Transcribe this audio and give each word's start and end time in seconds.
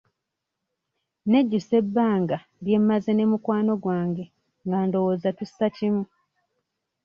Nejjusa 1.31 1.73
ebbanga 1.81 2.37
lye 2.63 2.77
mmaze 2.81 3.11
ne 3.13 3.25
mukwano 3.31 3.73
gwange 3.83 4.25
nga 4.65 4.79
ndowooza 4.87 5.29
tussa 5.37 5.67
kimu. 5.75 6.03